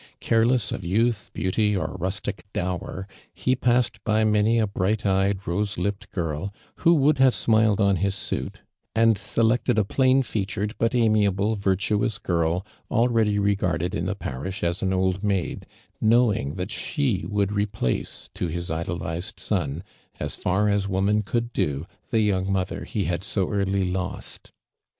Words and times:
Careless 0.19 0.71
of 0.71 0.83
youth, 0.83 1.29
beau 1.35 1.51
ty, 1.51 1.75
or 1.75 1.95
rustic 1.99 2.43
dower, 2.53 3.07
he 3.35 3.55
passed 3.55 4.03
by 4.03 4.23
many 4.23 4.57
a 4.57 4.65
bright 4.65 5.05
eyed, 5.05 5.45
rose 5.45 5.77
lipped 5.77 6.09
girl 6.09 6.51
who 6.77 6.95
would 6.95 7.19
have 7.19 7.35
smiled 7.35 7.79
on 7.79 7.97
his 7.97 8.15
suit, 8.15 8.61
and 8.95 9.15
selected 9.15 9.77
a 9.77 9.85
plain 9.85 10.23
featured, 10.23 10.73
but 10.79 10.95
amiable, 10.95 11.53
virtuous 11.53 12.17
girl, 12.17 12.65
already 12.89 13.37
regarded 13.37 13.93
in 13.93 14.07
the 14.07 14.15
i>arish 14.19 14.63
as 14.63 14.81
an 14.81 14.91
old 14.91 15.23
maid, 15.23 15.67
knowing 16.01 16.55
that 16.55 16.71
she 16.71 17.23
would 17.29 17.51
replace 17.51 18.27
to 18.33 18.47
his 18.47 18.71
idolized 18.71 19.39
son, 19.39 19.83
as 20.19 20.35
far 20.35 20.67
as 20.67 20.87
woman 20.87 21.21
could 21.21 21.53
do, 21.53 21.85
the 22.09 22.21
young 22.21 22.51
mother 22.51 22.85
he 22.85 23.03
had 23.03 23.23
so 23.23 23.51
early 23.51 23.85
lost. 23.85 24.51